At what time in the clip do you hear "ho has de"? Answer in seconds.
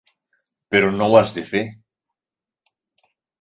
1.09-1.43